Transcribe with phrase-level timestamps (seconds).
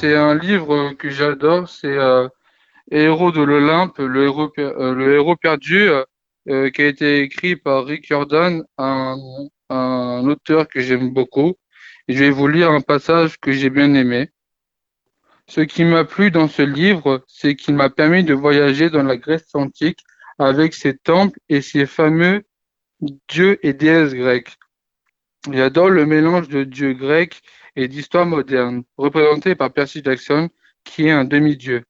[0.00, 1.68] c'est un livre que j'adore.
[1.68, 2.28] C'est euh,
[2.90, 5.90] Héros de l'Olympe, le héros, euh, perdu,
[6.48, 9.16] euh, qui a été écrit par Rick Jordan, un,
[9.70, 11.56] auteur que j'aime beaucoup.
[12.06, 14.30] Je vais vous lire un passage que j'ai bien aimé.
[15.48, 19.16] Ce qui m'a plu dans ce livre, c'est qu'il m'a permis de voyager dans la
[19.16, 20.00] Grèce antique
[20.38, 22.44] avec ses temples et ses fameux
[23.28, 24.14] dieux et déesses
[25.50, 25.58] grecs.
[25.58, 27.42] J'adore le mélange de dieux grecs
[27.76, 30.48] et d'histoire moderne, représenté par Percy Jackson,
[30.84, 31.84] qui est un demi-dieu.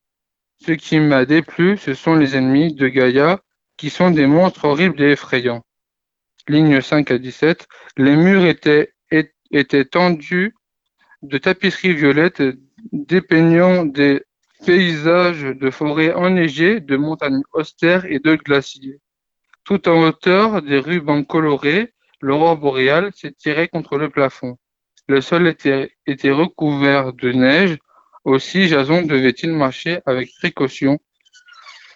[0.65, 3.41] Ce qui m'a déplu, ce sont les ennemis de Gaïa,
[3.77, 5.65] qui sont des monstres horribles et effrayants.
[6.49, 8.93] Ligne 5 à 17, les murs étaient,
[9.51, 10.55] étaient tendus
[11.23, 12.43] de tapisseries violettes
[12.93, 14.23] dépeignant des
[14.65, 19.01] paysages de forêts enneigées, de montagnes austères et de glaciers.
[19.65, 24.59] Tout en hauteur, des rubans colorés, l'aurore boréale s'étirait contre le plafond.
[25.09, 27.79] Le sol était, était recouvert de neige,
[28.25, 30.99] aussi Jason devait-il marcher avec précaution.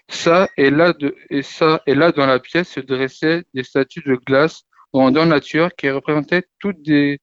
[0.09, 4.03] Ça et là, de, et ça et là dans la pièce se dressaient des statues
[4.05, 7.21] de glace grandeur nature qui représentaient toutes des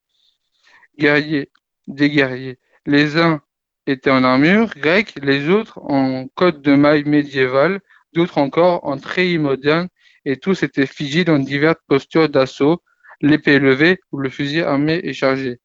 [0.98, 1.50] guerriers,
[1.86, 2.58] des guerriers.
[2.86, 3.40] Les uns
[3.86, 7.80] étaient en armure grecque, les autres en côte de maille médiévale,
[8.12, 9.88] d'autres encore en treillis moderne,
[10.24, 12.82] et tous étaient figés dans diverses postures d'assaut,
[13.20, 15.58] l'épée levée ou le fusil armé et chargé.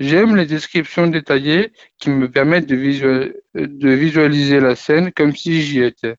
[0.00, 2.74] J'aime les descriptions détaillées qui me permettent de,
[3.94, 6.16] visualiser la scène comme si j'y étais.